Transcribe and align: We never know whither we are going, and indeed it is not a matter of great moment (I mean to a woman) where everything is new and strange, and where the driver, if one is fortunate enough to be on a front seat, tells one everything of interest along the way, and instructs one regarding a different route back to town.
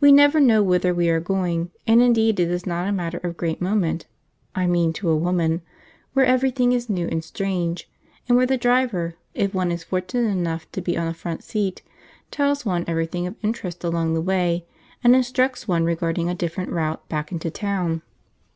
We 0.00 0.10
never 0.10 0.40
know 0.40 0.64
whither 0.64 0.92
we 0.92 1.08
are 1.10 1.20
going, 1.20 1.70
and 1.86 2.02
indeed 2.02 2.40
it 2.40 2.50
is 2.50 2.66
not 2.66 2.88
a 2.88 2.92
matter 2.92 3.18
of 3.18 3.36
great 3.36 3.60
moment 3.60 4.04
(I 4.52 4.66
mean 4.66 4.92
to 4.94 5.08
a 5.10 5.16
woman) 5.16 5.62
where 6.12 6.26
everything 6.26 6.72
is 6.72 6.90
new 6.90 7.06
and 7.06 7.22
strange, 7.22 7.88
and 8.26 8.36
where 8.36 8.46
the 8.48 8.56
driver, 8.56 9.14
if 9.32 9.54
one 9.54 9.70
is 9.70 9.84
fortunate 9.84 10.28
enough 10.30 10.66
to 10.72 10.80
be 10.80 10.98
on 10.98 11.06
a 11.06 11.14
front 11.14 11.44
seat, 11.44 11.82
tells 12.32 12.66
one 12.66 12.84
everything 12.88 13.28
of 13.28 13.36
interest 13.44 13.84
along 13.84 14.14
the 14.14 14.20
way, 14.20 14.64
and 15.04 15.14
instructs 15.14 15.68
one 15.68 15.84
regarding 15.84 16.28
a 16.28 16.34
different 16.34 16.72
route 16.72 17.08
back 17.08 17.28
to 17.30 17.48
town. 17.52 18.02